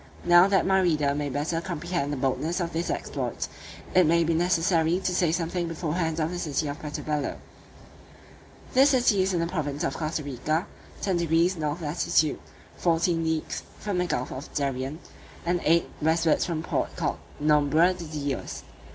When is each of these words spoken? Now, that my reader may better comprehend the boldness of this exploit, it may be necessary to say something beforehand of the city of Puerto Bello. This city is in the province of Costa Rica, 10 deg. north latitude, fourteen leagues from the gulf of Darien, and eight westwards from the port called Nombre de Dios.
Now, 0.25 0.47
that 0.47 0.65
my 0.65 0.81
reader 0.81 1.13
may 1.13 1.29
better 1.29 1.61
comprehend 1.61 2.11
the 2.11 2.17
boldness 2.17 2.59
of 2.59 2.73
this 2.73 2.89
exploit, 2.89 3.47
it 3.93 4.07
may 4.07 4.23
be 4.23 4.33
necessary 4.33 4.99
to 4.99 5.13
say 5.13 5.31
something 5.31 5.67
beforehand 5.67 6.19
of 6.19 6.31
the 6.31 6.39
city 6.39 6.67
of 6.69 6.79
Puerto 6.79 7.03
Bello. 7.03 7.37
This 8.73 8.89
city 8.89 9.21
is 9.21 9.31
in 9.31 9.39
the 9.39 9.45
province 9.45 9.83
of 9.83 9.95
Costa 9.95 10.23
Rica, 10.23 10.65
10 11.03 11.17
deg. 11.17 11.55
north 11.59 11.81
latitude, 11.81 12.39
fourteen 12.77 13.23
leagues 13.23 13.61
from 13.77 13.99
the 13.99 14.07
gulf 14.07 14.31
of 14.31 14.51
Darien, 14.55 14.97
and 15.45 15.61
eight 15.63 15.87
westwards 16.01 16.47
from 16.47 16.63
the 16.63 16.67
port 16.67 16.95
called 16.95 17.19
Nombre 17.39 17.93
de 17.93 18.05
Dios. 18.05 18.63